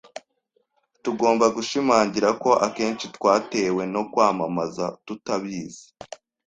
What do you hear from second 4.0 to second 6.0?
kwamamaza tutabizi